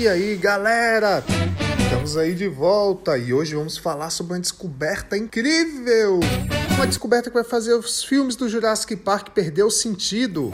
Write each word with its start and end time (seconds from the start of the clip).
E 0.00 0.08
aí, 0.08 0.34
galera? 0.34 1.22
Estamos 1.78 2.16
aí 2.16 2.34
de 2.34 2.48
volta 2.48 3.18
e 3.18 3.34
hoje 3.34 3.54
vamos 3.54 3.76
falar 3.76 4.08
sobre 4.08 4.32
uma 4.32 4.40
descoberta 4.40 5.14
incrível. 5.14 6.20
Uma 6.74 6.86
descoberta 6.86 7.28
que 7.28 7.34
vai 7.34 7.44
fazer 7.44 7.74
os 7.74 8.02
filmes 8.02 8.34
do 8.34 8.48
Jurassic 8.48 8.96
Park 8.96 9.28
perder 9.34 9.62
o 9.62 9.70
sentido. 9.70 10.50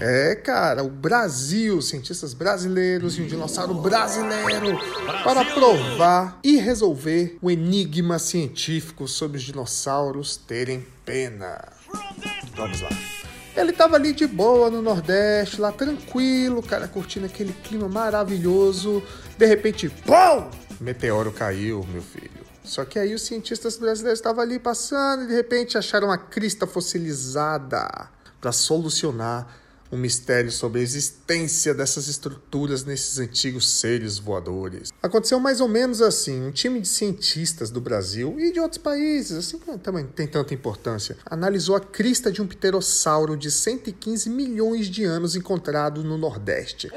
É, 0.00 0.34
cara, 0.36 0.82
o 0.82 0.88
Brasil, 0.88 1.82
cientistas 1.82 2.32
brasileiros 2.32 3.18
e 3.18 3.20
um 3.20 3.26
dinossauro 3.26 3.74
brasileiro 3.74 4.78
para 5.22 5.44
provar 5.44 6.40
e 6.42 6.56
resolver 6.56 7.36
o 7.42 7.50
enigma 7.50 8.18
científico 8.18 9.06
sobre 9.06 9.36
os 9.36 9.42
dinossauros 9.42 10.38
terem 10.38 10.86
pena. 11.04 11.60
Vamos 12.56 12.80
lá. 12.80 12.88
Ele 13.56 13.72
tava 13.72 13.94
ali 13.96 14.12
de 14.12 14.26
boa 14.26 14.68
no 14.68 14.82
Nordeste, 14.82 15.60
lá 15.60 15.70
tranquilo, 15.70 16.60
cara, 16.62 16.88
curtindo 16.88 17.26
aquele 17.26 17.52
clima 17.52 17.88
maravilhoso. 17.88 19.02
De 19.38 19.46
repente, 19.46 19.88
pum! 19.88 20.50
Meteoro 20.80 21.30
caiu, 21.30 21.86
meu 21.92 22.02
filho. 22.02 22.44
Só 22.64 22.84
que 22.84 22.98
aí 22.98 23.14
os 23.14 23.22
cientistas 23.22 23.76
brasileiros 23.76 24.18
estavam 24.18 24.42
ali 24.42 24.58
passando 24.58 25.24
e 25.24 25.26
de 25.28 25.34
repente 25.34 25.78
acharam 25.78 26.08
uma 26.08 26.18
crista 26.18 26.66
fossilizada 26.66 28.08
para 28.40 28.50
solucionar 28.50 29.46
um 29.94 29.98
mistério 29.98 30.50
sobre 30.50 30.80
a 30.80 30.82
existência 30.82 31.72
dessas 31.72 32.08
estruturas 32.08 32.84
nesses 32.84 33.18
antigos 33.18 33.68
seres 33.68 34.18
voadores. 34.18 34.92
Aconteceu 35.02 35.38
mais 35.38 35.60
ou 35.60 35.68
menos 35.68 36.02
assim: 36.02 36.42
um 36.42 36.50
time 36.50 36.80
de 36.80 36.88
cientistas 36.88 37.70
do 37.70 37.80
Brasil 37.80 38.36
e 38.38 38.52
de 38.52 38.60
outros 38.60 38.78
países, 38.78 39.38
assim 39.38 39.58
que 39.58 39.78
também 39.78 40.04
tem 40.04 40.26
tanta 40.26 40.52
importância, 40.52 41.16
analisou 41.24 41.76
a 41.76 41.80
crista 41.80 42.30
de 42.30 42.42
um 42.42 42.46
pterossauro 42.46 43.36
de 43.36 43.50
115 43.50 44.28
milhões 44.28 44.86
de 44.86 45.04
anos 45.04 45.36
encontrado 45.36 46.02
no 46.02 46.18
Nordeste. 46.18 46.90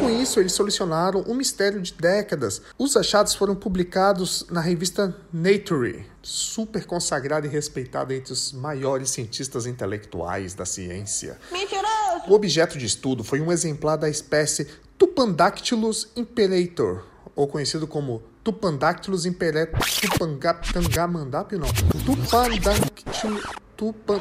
Com 0.00 0.10
isso, 0.10 0.40
eles 0.40 0.52
solucionaram 0.52 1.24
um 1.26 1.34
mistério 1.34 1.80
de 1.80 1.92
décadas. 1.92 2.62
Os 2.78 2.96
achados 2.96 3.34
foram 3.34 3.54
publicados 3.54 4.46
na 4.50 4.60
revista 4.60 5.16
Nature, 5.32 6.06
super 6.22 6.84
consagrada 6.86 7.46
e 7.46 7.50
respeitada 7.50 8.14
entre 8.14 8.32
os 8.32 8.52
maiores 8.52 9.10
cientistas 9.10 9.66
intelectuais 9.66 10.54
da 10.54 10.64
ciência. 10.64 11.38
Mentiroso! 11.52 11.90
O 12.28 12.34
objeto 12.34 12.78
de 12.78 12.86
estudo 12.86 13.24
foi 13.24 13.40
um 13.40 13.50
exemplar 13.52 13.96
da 13.96 14.08
espécie 14.08 14.66
Tupandactylus 14.98 16.08
imperator, 16.16 17.04
ou 17.34 17.46
conhecido 17.46 17.86
como 17.86 18.22
Tupandactylus 18.44 19.26
imperator. 19.26 19.80
Tupangamandap, 19.80 21.52
não. 21.56 21.68
Tupandactylus. 22.04 23.42
Tupan. 23.76 24.20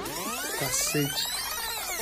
Cacete. 0.58 1.28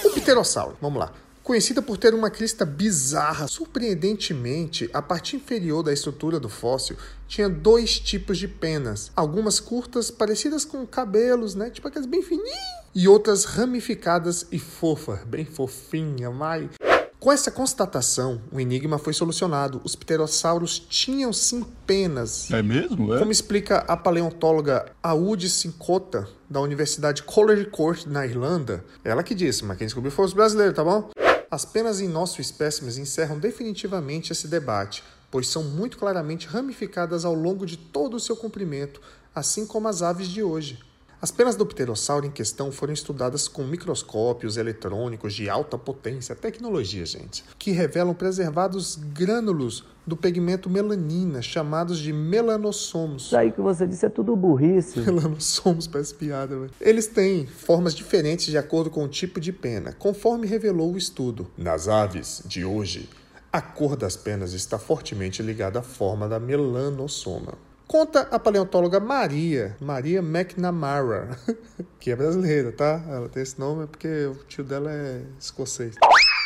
O 0.05 0.11
pterossauro, 0.11 0.77
vamos 0.79 0.99
lá. 0.99 1.11
Conhecida 1.47 1.81
por 1.81 1.95
ter 1.95 2.13
uma 2.13 2.29
crista 2.29 2.65
bizarra, 2.65 3.47
surpreendentemente, 3.47 4.89
a 4.93 5.01
parte 5.01 5.37
inferior 5.37 5.81
da 5.81 5.93
estrutura 5.93 6.41
do 6.41 6.49
fóssil 6.49 6.97
tinha 7.25 7.47
dois 7.47 8.01
tipos 8.01 8.37
de 8.37 8.49
penas, 8.49 9.13
algumas 9.15 9.57
curtas, 9.57 10.11
parecidas 10.11 10.65
com 10.65 10.85
cabelos, 10.85 11.55
né, 11.55 11.69
tipo 11.69 11.87
aquelas 11.87 12.05
bem 12.05 12.21
fininhas, 12.21 12.51
e 12.93 13.07
outras 13.07 13.45
ramificadas 13.45 14.45
e 14.51 14.59
fofas, 14.59 15.23
bem 15.23 15.45
fofinha, 15.45 16.29
mas 16.29 16.69
com 17.17 17.31
essa 17.31 17.49
constatação, 17.49 18.41
o 18.51 18.59
enigma 18.59 18.97
foi 18.97 19.13
solucionado. 19.13 19.81
Os 19.83 19.95
pterossauros 19.95 20.77
tinham 20.77 21.31
sim 21.31 21.65
penas. 21.85 22.51
É 22.51 22.61
mesmo? 22.61 23.13
É? 23.15 23.19
Como 23.19 23.31
explica 23.31 23.85
a 23.87 23.95
paleontóloga 23.95 24.91
Audi 25.01 25.49
Sincota, 25.49 26.27
da 26.49 26.59
Universidade 26.59 27.23
College 27.23 27.65
Court, 27.65 28.05
na 28.05 28.25
Irlanda, 28.25 28.83
ela 29.03 29.23
que 29.23 29.33
disse, 29.33 29.63
mas 29.63 29.77
quem 29.77 29.87
descobriu 29.87 30.11
foi 30.11 30.25
os 30.25 30.33
brasileiros, 30.33 30.75
tá 30.75 30.83
bom? 30.83 31.09
As 31.49 31.63
penas 31.63 32.01
em 32.01 32.09
nosso 32.09 32.41
espécimes 32.41 32.97
encerram 32.97 33.39
definitivamente 33.39 34.33
esse 34.33 34.49
debate, 34.49 35.01
pois 35.31 35.47
são 35.47 35.63
muito 35.63 35.97
claramente 35.97 36.45
ramificadas 36.45 37.23
ao 37.23 37.33
longo 37.33 37.65
de 37.65 37.77
todo 37.77 38.15
o 38.15 38.19
seu 38.19 38.35
comprimento, 38.35 39.01
assim 39.33 39.65
como 39.65 39.87
as 39.87 40.01
aves 40.01 40.27
de 40.27 40.43
hoje. 40.43 40.79
As 41.19 41.31
penas 41.31 41.55
do 41.55 41.65
pterossauro 41.65 42.27
em 42.27 42.31
questão 42.31 42.71
foram 42.71 42.93
estudadas 42.93 43.47
com 43.47 43.63
microscópios 43.63 44.55
eletrônicos 44.55 45.33
de 45.33 45.49
alta 45.49 45.75
potência, 45.75 46.35
tecnologia, 46.35 47.03
gente, 47.07 47.43
que 47.57 47.71
revelam 47.71 48.13
preservados 48.13 48.99
grânulos 49.13 49.83
do 50.05 50.15
pigmento 50.15 50.69
melanina, 50.69 51.41
chamados 51.41 51.97
de 51.97 52.13
melanossomos. 52.13 53.25
Isso 53.25 53.37
aí 53.37 53.51
que 53.51 53.59
você 53.59 53.87
disse 53.87 54.05
é 54.05 54.09
tudo 54.09 54.35
burrice. 54.35 54.99
Melanossomos, 54.99 55.87
parece 55.87 56.13
piada, 56.13 56.55
velho. 56.55 56.71
Eles 56.79 57.07
têm 57.07 57.47
formas 57.47 57.95
diferentes 57.95 58.45
de 58.45 58.57
acordo 58.57 58.91
com 58.91 59.03
o 59.03 59.07
tipo 59.07 59.39
de 59.39 59.51
pena, 59.51 59.93
conforme 59.93 60.45
revelou 60.45 60.93
o 60.93 60.97
estudo. 60.97 61.47
Nas 61.57 61.87
aves 61.87 62.43
de 62.45 62.63
hoje, 62.63 63.09
a 63.51 63.59
cor 63.59 63.95
das 63.95 64.15
penas 64.15 64.53
está 64.53 64.77
fortemente 64.77 65.41
ligada 65.41 65.79
à 65.79 65.83
forma 65.83 66.29
da 66.29 66.39
melanossoma. 66.39 67.55
Conta 67.87 68.27
a 68.31 68.37
paleontóloga 68.37 68.99
Maria, 68.99 69.77
Maria 69.79 70.19
McNamara, 70.19 71.39
que 72.01 72.11
é 72.11 72.15
brasileira, 72.17 72.69
tá? 72.73 73.01
Ela 73.07 73.29
tem 73.29 73.41
esse 73.41 73.57
nome 73.57 73.87
porque 73.87 74.25
o 74.25 74.35
tio 74.45 74.65
dela 74.65 74.91
é 74.91 75.23
escocês. 75.39 75.95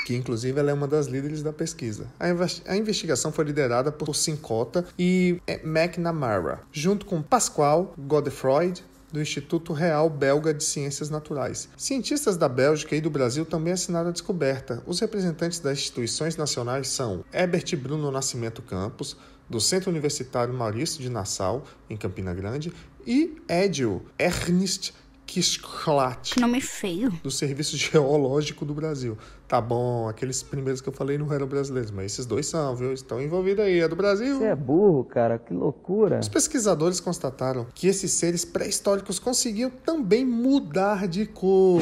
Que 0.06 0.16
inclusive 0.16 0.60
ela 0.60 0.70
é 0.70 0.74
uma 0.74 0.88
das 0.88 1.08
líderes 1.08 1.42
da 1.42 1.52
pesquisa. 1.52 2.06
A, 2.20 2.30
investi 2.30 2.62
a 2.68 2.78
investigação 2.78 3.32
foi 3.32 3.46
liderada 3.46 3.92
por 3.92 4.16
Sincota 4.16 4.86
e 4.98 5.42
McNamara, 5.64 6.62
junto 6.72 7.08
com 7.08 7.24
Pascal 7.24 7.96
Godefroy, 7.98 8.74
do 9.12 9.22
Instituto 9.22 9.74
Real 9.74 10.10
Belga 10.10 10.54
de 10.54 10.64
Ciências 10.64 11.10
Naturais. 11.10 11.68
Cientistas 11.76 12.38
da 12.38 12.48
Bélgica 12.48 12.96
e 12.96 13.02
do 13.02 13.10
Brasil 13.10 13.46
também 13.46 13.74
assinaram 13.74 14.10
a 14.10 14.14
descoberta. 14.14 14.82
Os 14.86 15.00
representantes 15.00 15.60
das 15.60 15.80
instituições 15.80 16.38
nacionais 16.38 16.88
são 16.88 17.26
Herbert 17.34 17.76
Bruno 17.78 18.10
Nascimento 18.12 18.62
Campos, 18.62 19.18
do 19.52 19.60
Centro 19.60 19.92
Universitário 19.92 20.54
Maurício 20.54 21.02
de 21.02 21.10
Nassau, 21.10 21.66
em 21.90 21.98
Campina 21.98 22.34
Grande, 22.34 22.72
e 23.06 23.36
Edil 23.50 24.02
Ernst 24.18 24.94
Kischlat, 25.26 26.40
Nome 26.40 26.60
feio. 26.60 27.10
do 27.24 27.30
Serviço 27.30 27.76
Geológico 27.78 28.66
do 28.66 28.74
Brasil. 28.74 29.18
Tá 29.48 29.60
bom, 29.62 30.08
aqueles 30.08 30.42
primeiros 30.42 30.82
que 30.82 30.88
eu 30.88 30.94
falei 30.94 31.18
não 31.18 31.32
eram 31.32 31.48
brasileiros, 31.48 31.92
mas 31.92 32.14
esses 32.14 32.26
dois 32.26 32.48
são, 32.48 32.76
viu? 32.76 32.94
Estão 32.94 33.22
envolvidos 33.22 33.64
aí, 33.66 33.80
é 33.80 33.88
do 33.88 33.96
Brasil. 33.96 34.38
Você 34.40 34.46
é 34.46 34.56
burro, 34.56 35.04
cara, 35.04 35.38
que 35.38 35.54
loucura. 35.54 36.20
Os 36.20 36.30
pesquisadores 36.30 37.00
constataram 37.00 37.68
que 37.74 37.88
esses 37.88 38.12
seres 38.12 38.46
pré-históricos 38.46 39.20
conseguiam 39.20 39.70
também 39.70 40.26
mudar 40.26 41.08
de 41.08 41.26
cor. 41.26 41.82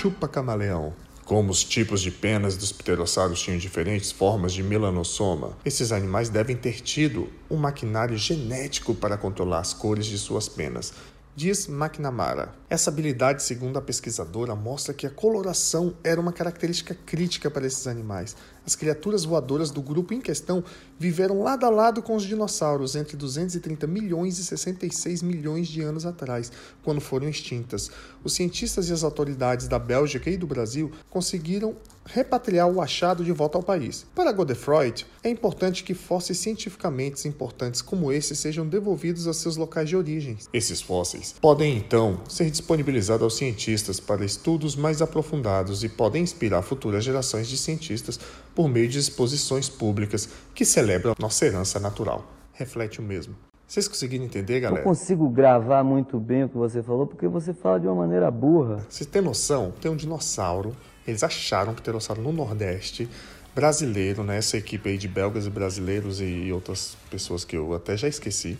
Chupa 0.00 0.26
camaleão. 0.26 0.92
Como 1.30 1.52
os 1.52 1.62
tipos 1.62 2.00
de 2.00 2.10
penas 2.10 2.56
dos 2.56 2.72
pterossauros 2.72 3.40
tinham 3.40 3.56
diferentes 3.56 4.10
formas 4.10 4.52
de 4.52 4.64
melanossoma, 4.64 5.56
esses 5.64 5.92
animais 5.92 6.28
devem 6.28 6.56
ter 6.56 6.80
tido 6.80 7.28
um 7.48 7.56
maquinário 7.56 8.18
genético 8.18 8.96
para 8.96 9.16
controlar 9.16 9.60
as 9.60 9.72
cores 9.72 10.06
de 10.06 10.18
suas 10.18 10.48
penas. 10.48 10.92
Diz 11.36 11.68
McNamara. 11.68 12.52
Essa 12.68 12.90
habilidade, 12.90 13.44
segundo 13.44 13.78
a 13.78 13.82
pesquisadora, 13.82 14.56
mostra 14.56 14.92
que 14.92 15.06
a 15.06 15.10
coloração 15.10 15.94
era 16.02 16.20
uma 16.20 16.32
característica 16.32 16.92
crítica 17.06 17.48
para 17.48 17.64
esses 17.64 17.86
animais. 17.86 18.36
As 18.66 18.74
criaturas 18.74 19.24
voadoras 19.24 19.70
do 19.70 19.80
grupo 19.80 20.12
em 20.12 20.20
questão 20.20 20.62
viveram 20.98 21.40
lado 21.40 21.64
a 21.64 21.70
lado 21.70 22.02
com 22.02 22.16
os 22.16 22.24
dinossauros 22.24 22.96
entre 22.96 23.16
230 23.16 23.86
milhões 23.86 24.38
e 24.38 24.44
66 24.44 25.22
milhões 25.22 25.68
de 25.68 25.80
anos 25.82 26.04
atrás, 26.04 26.50
quando 26.82 27.00
foram 27.00 27.28
extintas. 27.28 27.92
Os 28.24 28.34
cientistas 28.34 28.88
e 28.88 28.92
as 28.92 29.04
autoridades 29.04 29.68
da 29.68 29.78
Bélgica 29.78 30.28
e 30.28 30.36
do 30.36 30.48
Brasil 30.48 30.90
conseguiram 31.08 31.76
repatriar 32.12 32.68
o 32.68 32.80
achado 32.80 33.24
de 33.24 33.32
volta 33.32 33.58
ao 33.58 33.62
país. 33.62 34.06
Para 34.14 34.32
Godefroy, 34.32 34.92
é 35.22 35.30
importante 35.30 35.84
que 35.84 35.94
fósseis 35.94 36.38
cientificamente 36.38 37.28
importantes 37.28 37.82
como 37.82 38.12
esses 38.12 38.38
sejam 38.38 38.66
devolvidos 38.66 39.26
a 39.26 39.32
seus 39.32 39.56
locais 39.56 39.88
de 39.88 39.96
origem. 39.96 40.36
Esses 40.52 40.80
fósseis 40.80 41.34
podem 41.40 41.76
então 41.76 42.20
ser 42.28 42.50
disponibilizados 42.50 43.22
aos 43.22 43.36
cientistas 43.36 44.00
para 44.00 44.24
estudos 44.24 44.74
mais 44.74 45.00
aprofundados 45.00 45.84
e 45.84 45.88
podem 45.88 46.22
inspirar 46.22 46.62
futuras 46.62 47.04
gerações 47.04 47.48
de 47.48 47.56
cientistas 47.56 48.18
por 48.54 48.68
meio 48.68 48.88
de 48.88 48.98
exposições 48.98 49.68
públicas 49.68 50.28
que 50.54 50.64
celebram 50.64 51.14
nossa 51.18 51.46
herança 51.46 51.78
natural. 51.78 52.24
Reflete 52.52 53.00
o 53.00 53.02
mesmo. 53.02 53.34
Vocês 53.66 53.86
conseguiram 53.86 54.24
entender, 54.24 54.56
Eu 54.56 54.62
galera? 54.62 54.82
consigo 54.82 55.28
gravar 55.28 55.84
muito 55.84 56.18
bem 56.18 56.42
o 56.42 56.48
que 56.48 56.56
você 56.56 56.82
falou 56.82 57.06
porque 57.06 57.28
você 57.28 57.54
fala 57.54 57.78
de 57.78 57.86
uma 57.86 57.94
maneira 57.94 58.28
burra. 58.28 58.84
Vocês 58.88 59.08
têm 59.08 59.22
noção? 59.22 59.72
Tem 59.80 59.88
um 59.88 59.94
dinossauro. 59.94 60.74
Eles 61.06 61.22
acharam 61.22 61.74
pterossauro 61.74 62.22
no 62.22 62.32
Nordeste, 62.32 63.08
brasileiro, 63.54 64.22
né? 64.22 64.38
Essa 64.38 64.56
equipe 64.56 64.88
aí 64.88 64.98
de 64.98 65.08
belgas 65.08 65.46
e 65.46 65.50
brasileiros 65.50 66.20
e 66.20 66.50
outras 66.52 66.96
pessoas 67.10 67.44
que 67.44 67.56
eu 67.56 67.74
até 67.74 67.96
já 67.96 68.08
esqueci. 68.08 68.58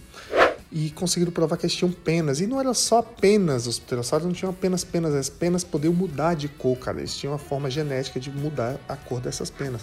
E 0.73 0.91
conseguiram 0.91 1.33
provar 1.33 1.57
que 1.57 1.67
eles 1.67 1.75
tinham 1.75 1.91
penas. 1.93 2.41
E 2.41 2.47
não 2.47 2.61
era 2.61 2.73
só 2.75 3.03
penas, 3.03 3.67
os 3.67 3.79
pterossauros 3.79 4.27
não 4.27 4.33
tinham 4.33 4.51
apenas 4.51 4.85
penas, 4.85 5.15
as 5.15 5.29
penas 5.29 5.65
podiam 5.65 5.93
mudar 5.93 6.35
de 6.35 6.49
cor, 6.49 6.77
cara. 6.79 6.99
Eles 6.99 7.17
tinham 7.17 7.33
uma 7.33 7.39
forma 7.39 7.69
genética 7.69 8.21
de 8.21 8.31
mudar 8.31 8.79
a 8.89 8.97
cor 8.97 9.21
dessas 9.21 9.51
penas. 9.51 9.83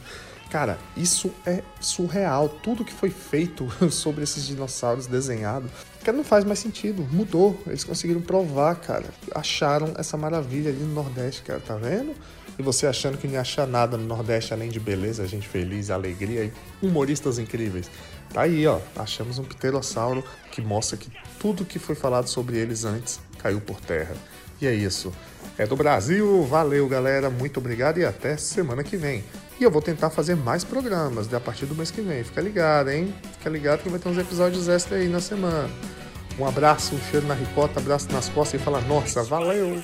Cara, 0.50 0.77
isso 0.95 1.30
é 1.45 1.62
surreal. 1.81 2.48
Tudo 2.48 2.86
que 2.86 2.94
foi 2.94 3.09
feito 3.09 3.68
sobre 3.92 4.24
esses 4.24 4.45
dinossauros 4.48 5.06
desenhado, 5.06 5.69
cara, 6.04 6.15
não 6.15 6.24
faz 6.24 6.45
mais 6.45 6.59
sentido. 6.59 7.06
Mudou. 7.12 7.62
Eles 7.68 7.83
conseguiram 7.83 8.21
provar, 8.21 8.75
cara. 8.75 9.06
Acharam 9.36 9.94
essa 9.98 10.15
maravilha 10.15 10.69
ali 10.69 10.80
no 10.80 10.94
Nordeste, 10.94 11.42
cara. 11.42 11.59
Tá 11.59 11.75
vendo? 11.75 12.15
E 12.59 12.63
você 12.63 12.88
achando 12.88 13.18
que 13.18 13.27
não 13.27 13.36
ia 13.36 13.42
achar 13.42 13.68
nada 13.68 13.98
no 13.98 14.06
Nordeste 14.06 14.54
além 14.54 14.69
de 14.69 14.80
beleza, 14.80 15.27
gente 15.27 15.48
feliz, 15.48 15.92
alegria 15.92 16.45
e 16.45 16.54
humoristas 16.86 17.38
incríveis. 17.38 17.89
Tá 18.33 18.42
aí, 18.42 18.65
ó. 18.65 18.80
Achamos 18.95 19.38
um 19.38 19.44
pterossauro 19.44 20.24
que 20.51 20.62
mostra 20.62 20.98
que 20.98 21.12
tudo 21.39 21.65
que 21.65 21.80
foi 21.80 21.95
falado 21.95 22.27
sobre 22.27 22.57
eles 22.57 22.83
antes 22.83 23.19
caiu 23.38 23.62
por 23.62 23.80
terra. 23.80 24.15
E 24.59 24.65
é 24.65 24.74
isso. 24.74 25.13
É 25.57 25.65
do 25.65 25.75
Brasil. 25.75 26.44
Valeu, 26.44 26.88
galera. 26.88 27.30
Muito 27.30 27.59
obrigado 27.59 28.00
e 28.00 28.06
até 28.06 28.38
semana 28.38 28.83
que 28.83 28.98
vem. 28.98 29.24
E 29.59 29.63
eu 29.63 29.71
vou 29.71 29.81
tentar 29.81 30.09
fazer 30.09 30.36
mais 30.36 30.63
programas 30.63 31.31
a 31.33 31.39
partir 31.39 31.65
do 31.65 31.75
mês 31.75 31.92
que 31.92 32.01
vem. 32.01 32.24
Fica 32.24 32.42
ligado, 32.42 32.89
hein? 32.89 33.13
Fica 33.38 33.50
ligado 33.50 33.81
que 33.81 33.89
vai 33.89 34.00
ter 34.00 34.09
uns 34.09 34.18
episódios 34.18 34.68
extra 34.68 34.98
aí 34.98 35.07
na 35.07 35.19
semana. 35.19 35.69
Um 36.39 36.45
abraço, 36.45 36.94
um 36.94 37.00
cheiro 37.09 37.25
na 37.25 37.33
ricota, 37.33 37.80
abraço 37.80 38.12
nas 38.12 38.30
costas 38.30 38.62
e 38.62 38.63
fala, 38.63 38.80
nossa, 38.81 39.24
valeu! 39.24 39.81